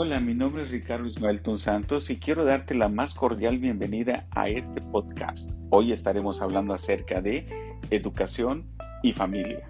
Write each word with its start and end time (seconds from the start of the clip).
Hola, 0.00 0.20
mi 0.20 0.32
nombre 0.32 0.62
es 0.62 0.70
Ricardo 0.70 1.06
Ismael 1.06 1.42
Santos 1.56 2.08
y 2.08 2.20
quiero 2.20 2.44
darte 2.44 2.76
la 2.76 2.88
más 2.88 3.14
cordial 3.14 3.58
bienvenida 3.58 4.28
a 4.30 4.48
este 4.48 4.80
podcast. 4.80 5.58
Hoy 5.70 5.90
estaremos 5.90 6.40
hablando 6.40 6.72
acerca 6.72 7.20
de 7.20 7.48
educación 7.90 8.70
y 9.02 9.12
familia. 9.12 9.68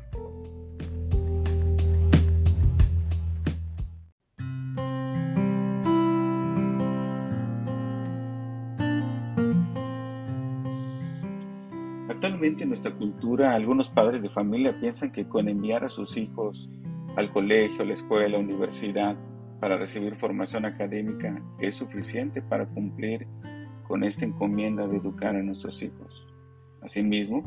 Actualmente 12.10 12.64
en 12.64 12.68
nuestra 12.68 12.94
cultura 12.94 13.54
algunos 13.54 13.88
padres 13.88 14.20
de 14.20 14.28
familia 14.28 14.78
piensan 14.78 15.10
que 15.10 15.26
con 15.26 15.48
enviar 15.48 15.84
a 15.84 15.88
sus 15.88 16.18
hijos 16.18 16.68
al 17.16 17.32
colegio, 17.32 17.82
la 17.86 17.94
escuela, 17.94 18.36
la 18.36 18.38
universidad, 18.40 19.16
para 19.60 19.76
recibir 19.76 20.14
formación 20.16 20.64
académica 20.64 21.42
es 21.58 21.74
suficiente 21.74 22.42
para 22.42 22.66
cumplir 22.66 23.26
con 23.86 24.04
esta 24.04 24.24
encomienda 24.24 24.86
de 24.86 24.98
educar 24.98 25.34
a 25.34 25.42
nuestros 25.42 25.82
hijos. 25.82 26.28
Asimismo, 26.82 27.44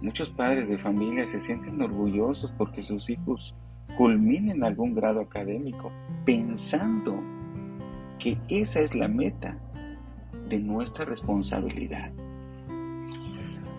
muchos 0.00 0.30
padres 0.30 0.68
de 0.68 0.78
familia 0.78 1.26
se 1.26 1.40
sienten 1.40 1.82
orgullosos 1.82 2.52
porque 2.52 2.80
sus 2.80 3.10
hijos 3.10 3.54
culminen 3.96 4.64
algún 4.64 4.94
grado 4.94 5.20
académico, 5.20 5.90
pensando 6.24 7.20
que 8.18 8.38
esa 8.48 8.80
es 8.80 8.94
la 8.94 9.08
meta 9.08 9.58
de 10.48 10.60
nuestra 10.60 11.04
responsabilidad. 11.04 12.12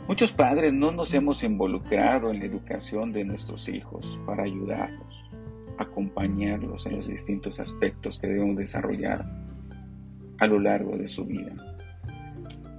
Muchos 0.08 0.32
padres 0.32 0.74
no 0.74 0.92
nos 0.92 1.14
hemos 1.14 1.44
involucrado 1.44 2.32
en 2.32 2.40
la 2.40 2.46
educación 2.46 3.12
de 3.12 3.24
nuestros 3.26 3.70
hijos 3.70 4.20
para 4.26 4.44
ayudarlos, 4.44 5.24
acompañarlos 5.80 6.86
en 6.86 6.98
los 6.98 7.08
distintos 7.08 7.60
aspectos 7.60 8.20
que 8.20 8.28
debemos 8.28 8.58
desarrollar 8.58 9.26
a 10.38 10.48
lo 10.48 10.60
largo 10.60 10.98
de 10.98 11.08
su 11.08 11.26
vida. 11.26 11.54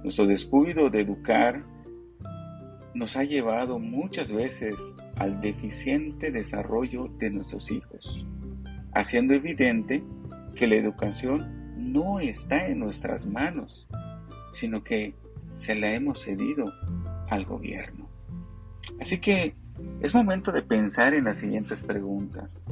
Nuestro 0.03 0.25
descuido 0.25 0.89
de 0.89 1.01
educar 1.01 1.63
nos 2.93 3.17
ha 3.17 3.23
llevado 3.23 3.79
muchas 3.79 4.31
veces 4.31 4.93
al 5.15 5.41
deficiente 5.41 6.31
desarrollo 6.31 7.07
de 7.17 7.31
nuestros 7.31 7.71
hijos, 7.71 8.25
haciendo 8.93 9.33
evidente 9.33 10.03
que 10.55 10.67
la 10.67 10.75
educación 10.75 11.73
no 11.77 12.19
está 12.19 12.67
en 12.67 12.79
nuestras 12.79 13.25
manos, 13.25 13.87
sino 14.51 14.83
que 14.83 15.15
se 15.55 15.75
la 15.75 15.93
hemos 15.93 16.19
cedido 16.21 16.65
al 17.29 17.45
gobierno. 17.45 18.09
Así 18.99 19.19
que 19.19 19.55
es 20.01 20.13
momento 20.13 20.51
de 20.51 20.61
pensar 20.61 21.13
en 21.13 21.25
las 21.25 21.37
siguientes 21.37 21.81
preguntas. 21.81 22.65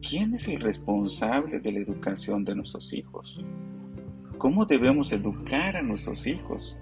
¿Quién 0.00 0.34
es 0.34 0.46
el 0.48 0.60
responsable 0.60 1.58
de 1.58 1.72
la 1.72 1.80
educación 1.80 2.44
de 2.44 2.54
nuestros 2.54 2.92
hijos? 2.92 3.44
¿Cómo 4.38 4.64
debemos 4.64 5.10
educar 5.12 5.76
a 5.76 5.82
nuestros 5.82 6.26
hijos? 6.26 6.78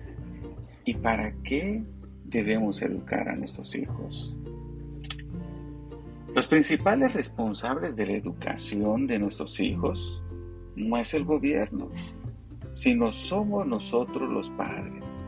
¿Y 0.85 0.95
para 0.95 1.33
qué 1.43 1.83
debemos 2.25 2.83
educar 2.83 3.29
a 3.29 3.35
nuestros 3.35 3.75
hijos? 3.75 4.37
Los 6.35 6.47
principales 6.47 7.15
responsables 7.15 7.97
de 7.97 8.07
la 8.07 8.13
educación 8.13 9.07
de 9.07 9.19
nuestros 9.19 9.59
hijos 9.61 10.23
no 10.77 10.99
es 10.99 11.15
el 11.15 11.25
gobierno, 11.25 11.89
sino 12.73 13.11
somos 13.11 13.67
nosotros 13.67 14.31
los 14.31 14.51
padres. 14.51 15.25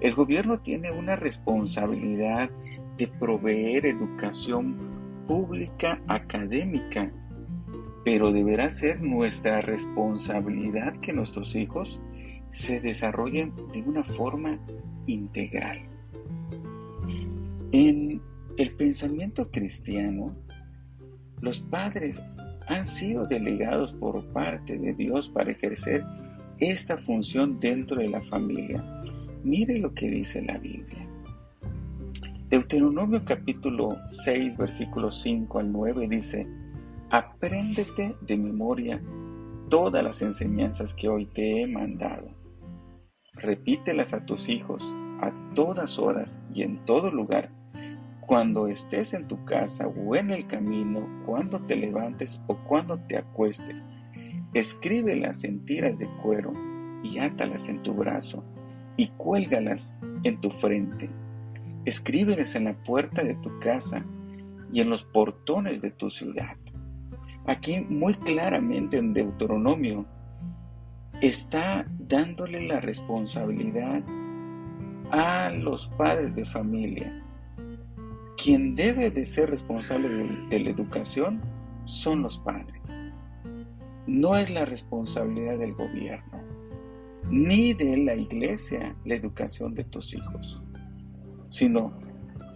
El 0.00 0.14
gobierno 0.14 0.58
tiene 0.60 0.90
una 0.90 1.16
responsabilidad 1.16 2.50
de 2.96 3.08
proveer 3.08 3.84
educación 3.84 4.94
pública 5.26 6.00
académica, 6.06 7.12
pero 8.04 8.32
deberá 8.32 8.70
ser 8.70 9.00
nuestra 9.00 9.60
responsabilidad 9.60 10.98
que 11.00 11.12
nuestros 11.12 11.56
hijos 11.56 12.00
se 12.50 12.80
desarrollen 12.80 13.52
de 13.72 13.82
una 13.82 14.04
forma 14.04 14.58
integral. 15.06 15.80
En 17.72 18.20
el 18.56 18.70
pensamiento 18.76 19.50
cristiano, 19.50 20.36
los 21.40 21.60
padres 21.60 22.24
han 22.68 22.84
sido 22.84 23.26
delegados 23.26 23.92
por 23.92 24.24
parte 24.32 24.78
de 24.78 24.94
Dios 24.94 25.28
para 25.28 25.50
ejercer 25.50 26.04
esta 26.58 26.98
función 26.98 27.58
dentro 27.58 28.00
de 28.00 28.08
la 28.08 28.22
familia 28.22 29.02
Mire 29.44 29.78
lo 29.78 29.92
que 29.92 30.08
dice 30.08 30.40
la 30.40 30.56
Biblia. 30.56 31.03
Deuteronomio 32.54 33.24
capítulo 33.24 33.96
6, 34.06 34.58
versículos 34.58 35.20
5 35.22 35.58
al 35.58 35.72
9 35.72 36.06
dice, 36.08 36.46
Apréndete 37.10 38.14
de 38.20 38.36
memoria 38.36 39.02
todas 39.68 40.04
las 40.04 40.22
enseñanzas 40.22 40.94
que 40.94 41.08
hoy 41.08 41.26
te 41.26 41.62
he 41.62 41.66
mandado. 41.66 42.28
Repítelas 43.32 44.14
a 44.14 44.24
tus 44.24 44.48
hijos 44.48 44.94
a 45.20 45.32
todas 45.56 45.98
horas 45.98 46.38
y 46.54 46.62
en 46.62 46.84
todo 46.84 47.10
lugar, 47.10 47.50
cuando 48.20 48.68
estés 48.68 49.14
en 49.14 49.26
tu 49.26 49.44
casa 49.44 49.88
o 49.88 50.14
en 50.14 50.30
el 50.30 50.46
camino, 50.46 51.08
cuando 51.26 51.58
te 51.58 51.74
levantes 51.74 52.40
o 52.46 52.56
cuando 52.58 53.00
te 53.08 53.16
acuestes. 53.16 53.90
Escríbelas 54.52 55.42
en 55.42 55.64
tiras 55.64 55.98
de 55.98 56.08
cuero 56.22 56.52
y 57.02 57.18
átalas 57.18 57.68
en 57.68 57.82
tu 57.82 57.94
brazo 57.94 58.44
y 58.96 59.08
cuélgalas 59.08 59.98
en 60.22 60.40
tu 60.40 60.50
frente. 60.50 61.10
Escríbelas 61.84 62.54
en 62.54 62.64
la 62.64 62.74
puerta 62.74 63.22
de 63.22 63.34
tu 63.34 63.58
casa 63.60 64.04
y 64.72 64.80
en 64.80 64.90
los 64.90 65.04
portones 65.04 65.80
de 65.80 65.90
tu 65.90 66.10
ciudad. 66.10 66.56
Aquí 67.46 67.80
muy 67.80 68.14
claramente 68.14 68.98
en 68.98 69.12
Deuteronomio 69.12 70.06
está 71.20 71.86
dándole 71.98 72.66
la 72.66 72.80
responsabilidad 72.80 74.02
a 75.10 75.50
los 75.50 75.86
padres 75.86 76.34
de 76.34 76.44
familia. 76.44 77.22
Quien 78.42 78.74
debe 78.74 79.10
de 79.10 79.24
ser 79.24 79.50
responsable 79.50 80.08
de, 80.48 80.60
la 80.60 80.70
educación 80.70 81.42
son 81.84 82.22
los 82.22 82.38
padres. 82.38 83.04
No 84.06 84.36
es 84.36 84.50
la 84.50 84.64
responsabilidad 84.64 85.58
del 85.58 85.74
gobierno 85.74 86.44
ni 87.30 87.72
de 87.72 87.96
la 87.96 88.14
iglesia 88.14 88.94
la 89.04 89.14
educación 89.14 89.74
de 89.74 89.84
tus 89.84 90.14
hijos, 90.14 90.62
sino 91.54 91.92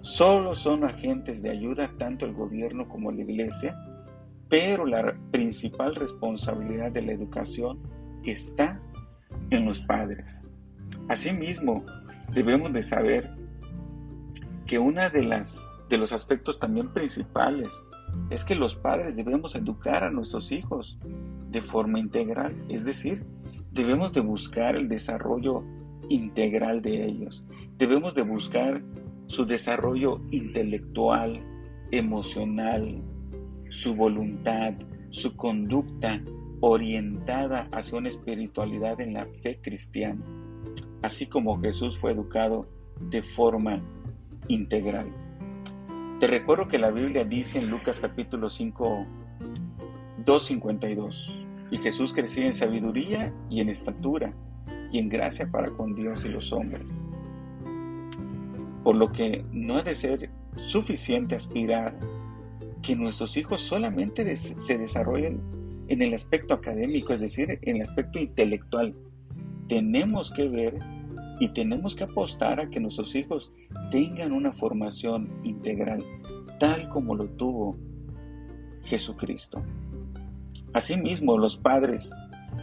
solo 0.02 0.56
son 0.56 0.82
agentes 0.82 1.40
de 1.40 1.50
ayuda 1.50 1.92
tanto 1.98 2.26
el 2.26 2.32
gobierno 2.32 2.88
como 2.88 3.12
la 3.12 3.22
iglesia, 3.22 3.78
pero 4.48 4.86
la 4.86 5.16
principal 5.30 5.94
responsabilidad 5.94 6.90
de 6.90 7.02
la 7.02 7.12
educación 7.12 7.78
está 8.24 8.82
en 9.50 9.66
los 9.66 9.82
padres. 9.82 10.48
Asimismo, 11.06 11.84
debemos 12.34 12.72
de 12.72 12.82
saber 12.82 13.36
que 14.66 14.80
una 14.80 15.10
de 15.10 15.22
las 15.22 15.78
de 15.88 15.96
los 15.96 16.12
aspectos 16.12 16.58
también 16.58 16.92
principales 16.92 17.88
es 18.30 18.44
que 18.44 18.56
los 18.56 18.74
padres 18.74 19.14
debemos 19.14 19.54
educar 19.54 20.02
a 20.02 20.10
nuestros 20.10 20.50
hijos 20.50 20.98
de 21.52 21.62
forma 21.62 22.00
integral, 22.00 22.64
es 22.68 22.84
decir, 22.84 23.24
debemos 23.70 24.12
de 24.12 24.22
buscar 24.22 24.74
el 24.74 24.88
desarrollo 24.88 25.62
integral 26.08 26.82
de 26.82 27.04
ellos. 27.04 27.46
Debemos 27.76 28.14
de 28.14 28.22
buscar 28.22 28.82
su 29.26 29.44
desarrollo 29.46 30.20
intelectual, 30.30 31.42
emocional, 31.90 33.02
su 33.68 33.94
voluntad, 33.94 34.74
su 35.10 35.36
conducta 35.36 36.22
orientada 36.60 37.68
hacia 37.72 37.98
una 37.98 38.08
espiritualidad 38.08 39.00
en 39.00 39.14
la 39.14 39.26
fe 39.42 39.60
cristiana, 39.62 40.24
así 41.02 41.26
como 41.26 41.60
Jesús 41.60 41.98
fue 41.98 42.12
educado 42.12 42.66
de 43.00 43.22
forma 43.22 43.82
integral. 44.48 45.12
Te 46.18 46.26
recuerdo 46.26 46.66
que 46.66 46.78
la 46.78 46.90
Biblia 46.90 47.24
dice 47.24 47.60
en 47.60 47.70
Lucas 47.70 48.00
capítulo 48.00 48.48
5, 48.48 49.06
2.52, 50.24 51.46
y 51.70 51.76
Jesús 51.78 52.12
crecía 52.12 52.46
en 52.46 52.54
sabiduría 52.54 53.32
y 53.50 53.60
en 53.60 53.68
estatura 53.68 54.34
y 54.90 54.98
en 54.98 55.08
gracia 55.08 55.50
para 55.50 55.70
con 55.70 55.94
Dios 55.94 56.24
y 56.24 56.28
los 56.28 56.52
hombres. 56.52 57.04
Por 58.84 58.96
lo 58.96 59.12
que 59.12 59.44
no 59.52 59.76
ha 59.76 59.82
de 59.82 59.94
ser 59.94 60.30
suficiente 60.56 61.34
aspirar 61.34 61.98
que 62.82 62.96
nuestros 62.96 63.36
hijos 63.36 63.60
solamente 63.60 64.36
se 64.36 64.78
desarrollen 64.78 65.42
en 65.88 66.02
el 66.02 66.14
aspecto 66.14 66.54
académico, 66.54 67.12
es 67.12 67.20
decir, 67.20 67.58
en 67.62 67.76
el 67.76 67.82
aspecto 67.82 68.18
intelectual. 68.18 68.94
Tenemos 69.66 70.30
que 70.30 70.48
ver 70.48 70.78
y 71.40 71.48
tenemos 71.48 71.94
que 71.96 72.04
apostar 72.04 72.60
a 72.60 72.70
que 72.70 72.80
nuestros 72.80 73.14
hijos 73.14 73.52
tengan 73.90 74.32
una 74.32 74.52
formación 74.52 75.28
integral, 75.44 76.04
tal 76.58 76.88
como 76.88 77.14
lo 77.14 77.28
tuvo 77.30 77.76
Jesucristo. 78.84 79.62
Asimismo, 80.72 81.38
los 81.38 81.56
padres 81.56 82.12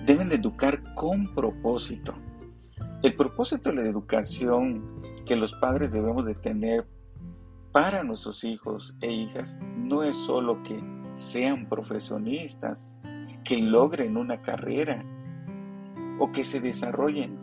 deben 0.05 0.29
de 0.29 0.35
educar 0.35 0.93
con 0.93 1.33
propósito. 1.33 2.13
El 3.01 3.15
propósito 3.15 3.69
de 3.69 3.77
la 3.77 3.89
educación 3.89 4.83
que 5.25 5.35
los 5.35 5.53
padres 5.55 5.91
debemos 5.91 6.25
de 6.25 6.35
tener 6.35 6.87
para 7.71 8.03
nuestros 8.03 8.43
hijos 8.43 8.95
e 9.01 9.11
hijas 9.11 9.59
no 9.75 10.03
es 10.03 10.15
solo 10.15 10.61
que 10.63 10.79
sean 11.17 11.67
profesionistas, 11.67 12.99
que 13.43 13.57
logren 13.57 14.15
una 14.17 14.41
carrera 14.41 15.03
o 16.19 16.31
que 16.31 16.43
se 16.43 16.59
desarrollen. 16.59 17.39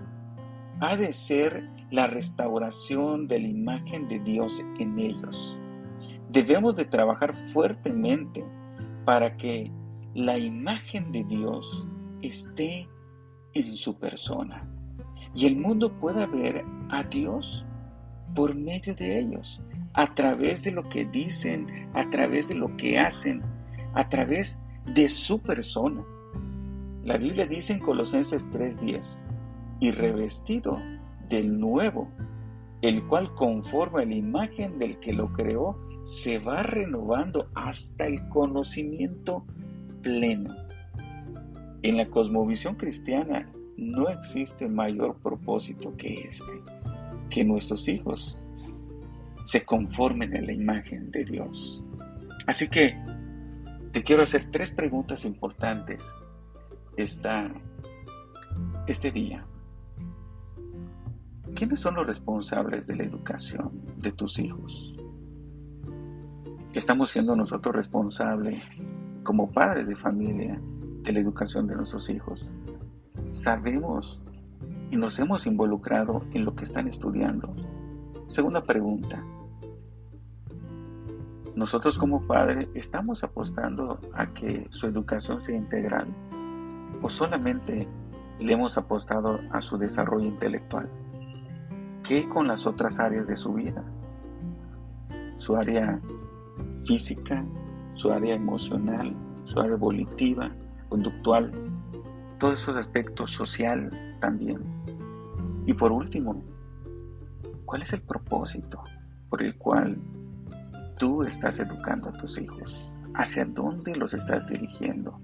Ha 0.81 0.97
de 0.97 1.13
ser 1.13 1.69
la 1.91 2.07
restauración 2.07 3.27
de 3.27 3.41
la 3.41 3.49
imagen 3.49 4.09
de 4.09 4.21
Dios 4.21 4.65
en 4.79 4.99
ellos. 4.99 5.59
Debemos 6.31 6.77
de 6.77 6.85
trabajar 6.85 7.35
fuertemente 7.53 8.45
para 9.05 9.37
que 9.37 9.71
la 10.15 10.39
imagen 10.39 11.13
de 11.13 11.25
Dios 11.25 11.87
esté 12.23 12.89
en 13.55 13.77
su 13.77 13.99
persona 13.99 14.69
y 15.35 15.47
el 15.47 15.57
mundo 15.57 15.99
pueda 15.99 16.27
ver 16.27 16.65
a 16.91 17.03
Dios 17.05 17.65
por 18.35 18.55
medio 18.55 18.95
de 18.95 19.19
ellos, 19.19 19.63
a 19.95 20.15
través 20.15 20.63
de 20.63 20.73
lo 20.73 20.89
que 20.89 21.05
dicen, 21.05 21.91
a 21.95 22.09
través 22.11 22.49
de 22.49 22.55
lo 22.55 22.77
que 22.77 22.99
hacen, 22.99 23.43
a 23.95 24.09
través 24.09 24.63
de 24.95 25.09
su 25.09 25.43
persona. 25.43 26.03
La 27.05 27.19
Biblia 27.19 27.47
dice 27.47 27.75
en 27.75 27.81
Colosenses 27.81 28.51
3:10, 28.51 29.25
y 29.81 29.91
revestido 29.91 30.79
del 31.29 31.59
nuevo, 31.59 32.09
el 32.83 33.07
cual 33.07 33.35
conforme 33.35 34.03
a 34.03 34.07
la 34.07 34.15
imagen 34.15 34.79
del 34.79 34.99
que 34.99 35.13
lo 35.13 35.33
creó, 35.33 35.79
se 36.05 36.39
va 36.39 36.63
renovando 36.63 37.49
hasta 37.55 38.07
el 38.07 38.29
conocimiento 38.29 39.45
pleno. 40.03 40.55
En 41.83 41.97
la 41.97 42.07
cosmovisión 42.07 42.77
cristiana 42.77 43.51
no 43.77 44.09
existe 44.09 44.69
mayor 44.69 45.17
propósito 45.17 45.97
que 45.97 46.23
este, 46.23 46.63
que 47.29 47.45
nuestros 47.45 47.89
hijos 47.89 48.41
se 49.45 49.65
conformen 49.65 50.37
a 50.37 50.41
la 50.41 50.53
imagen 50.53 51.11
de 51.11 51.25
Dios. 51.25 51.83
Así 52.47 52.69
que 52.69 52.97
te 53.91 54.03
quiero 54.05 54.23
hacer 54.23 54.51
tres 54.51 54.71
preguntas 54.71 55.25
importantes 55.25 56.31
esta, 56.97 57.53
este 58.87 59.11
día. 59.11 59.45
¿Quiénes 61.55 61.81
son 61.81 61.97
los 61.97 62.07
responsables 62.07 62.87
de 62.87 62.97
la 62.97 63.03
educación 63.03 63.73
de 63.99 64.13
tus 64.13 64.39
hijos? 64.39 64.97
¿Estamos 66.73 67.11
siendo 67.11 67.35
nosotros 67.37 67.75
responsables 67.75 68.63
como 69.23 69.51
padres 69.51 69.89
de 69.89 69.97
familia 69.97 70.61
de 71.03 71.13
la 71.13 71.21
educación 71.21 71.67
de 71.67 71.77
nuestros 71.77 72.09
hijos? 72.11 72.51
¿Sabemos 73.29 74.25
y 74.91 74.97
nos 74.97 75.19
hemos 75.19 75.47
involucrado 75.47 76.23
en 76.33 76.45
lo 76.45 76.55
que 76.55 76.65
están 76.65 76.87
estudiando? 76.87 77.55
Segunda 78.29 78.63
pregunta. 78.63 79.25
¿Nosotros 81.55 81.99
como 81.99 82.27
padres 82.27 82.69
estamos 82.75 83.25
apostando 83.25 84.01
a 84.15 84.33
que 84.33 84.67
su 84.71 84.87
educación 84.87 85.41
sea 85.41 85.57
integral 85.57 86.09
o 87.03 87.09
solamente 87.09 87.87
le 88.39 88.53
hemos 88.53 88.79
apostado 88.79 89.41
a 89.51 89.61
su 89.61 89.77
desarrollo 89.77 90.27
intelectual? 90.27 90.89
¿Qué 92.03 92.29
con 92.29 92.49
las 92.49 92.67
otras 92.67 92.99
áreas 92.99 93.27
de 93.27 93.37
su 93.37 93.53
vida? 93.53 93.85
Su 95.37 95.57
área 95.57 96.01
física, 96.85 97.45
su 97.93 98.11
área 98.11 98.35
emocional, 98.35 99.15
su 99.45 99.61
área 99.61 99.77
volitiva, 99.77 100.51
conductual, 100.93 101.51
todos 102.39 102.61
esos 102.61 102.77
aspectos 102.77 103.31
social 103.31 103.91
también. 104.21 104.61
Y 105.65 105.73
por 105.73 105.91
último, 105.91 106.45
¿cuál 107.65 107.81
es 107.81 107.95
el 107.95 108.03
propósito 108.03 108.85
por 109.31 109.43
el 109.43 109.57
cual 109.57 109.97
tú 110.99 111.23
estás 111.23 111.61
educando 111.61 112.11
a 112.11 112.13
tus 112.13 112.39
hijos? 112.39 112.93
¿Hacia 113.15 113.47
dónde 113.47 113.97
los 113.97 114.13
estás 114.13 114.47
dirigiendo? 114.47 115.19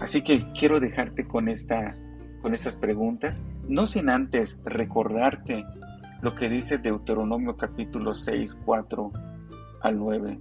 Así 0.00 0.22
que 0.22 0.52
quiero 0.52 0.80
dejarte 0.80 1.26
con, 1.26 1.48
esta, 1.48 1.96
con 2.42 2.52
estas 2.52 2.76
preguntas, 2.76 3.46
no 3.68 3.86
sin 3.86 4.10
antes 4.10 4.60
recordarte 4.66 5.64
lo 6.20 6.34
que 6.34 6.50
dice 6.50 6.76
Deuteronomio 6.76 7.56
capítulo 7.56 8.12
6, 8.12 8.60
4 8.66 9.12
al 9.80 9.98
9. 9.98 10.40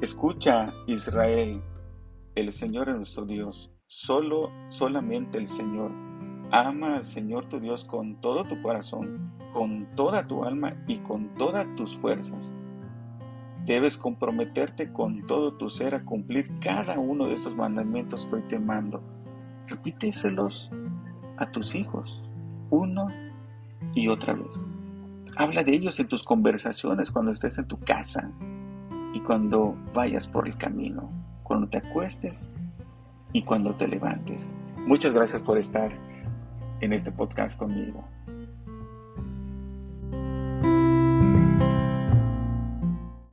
Escucha, 0.00 0.72
Israel, 0.86 1.60
el 2.36 2.52
Señor 2.52 2.90
es 2.90 2.96
nuestro 2.96 3.24
Dios, 3.24 3.72
solo, 3.86 4.52
solamente 4.68 5.38
el 5.38 5.48
Señor. 5.48 5.90
Ama 6.52 6.96
al 6.96 7.06
Señor 7.06 7.48
tu 7.48 7.58
Dios 7.60 7.82
con 7.82 8.20
todo 8.20 8.44
tu 8.44 8.60
corazón, 8.60 9.32
con 9.54 9.88
toda 9.96 10.28
tu 10.28 10.44
alma 10.44 10.74
y 10.86 10.98
con 10.98 11.34
todas 11.34 11.66
tus 11.76 11.96
fuerzas. 11.96 12.54
Debes 13.64 13.96
comprometerte 13.96 14.92
con 14.92 15.26
todo 15.26 15.54
tu 15.54 15.70
ser 15.70 15.94
a 15.94 16.04
cumplir 16.04 16.60
cada 16.60 16.98
uno 16.98 17.26
de 17.26 17.34
estos 17.34 17.56
mandamientos 17.56 18.26
que 18.26 18.36
hoy 18.36 18.42
te 18.42 18.58
mando. 18.58 19.02
Repíteselos 19.66 20.70
a 21.38 21.50
tus 21.50 21.74
hijos, 21.74 22.28
uno 22.68 23.08
y 23.94 24.08
otra 24.08 24.34
vez. 24.34 24.72
Habla 25.36 25.64
de 25.64 25.74
ellos 25.74 25.98
en 26.00 26.08
tus 26.08 26.22
conversaciones 26.22 27.10
cuando 27.10 27.32
estés 27.32 27.58
en 27.58 27.66
tu 27.66 27.80
casa, 27.80 28.30
y 29.14 29.20
cuando 29.20 29.74
vayas 29.94 30.26
por 30.26 30.46
el 30.46 30.58
camino, 30.58 31.25
cuando 31.46 31.68
te 31.68 31.78
acuestes 31.78 32.50
y 33.32 33.42
cuando 33.42 33.74
te 33.74 33.86
levantes. 33.86 34.56
Muchas 34.86 35.12
gracias 35.12 35.42
por 35.42 35.58
estar 35.58 35.92
en 36.80 36.92
este 36.92 37.12
podcast 37.12 37.58
conmigo. 37.58 38.04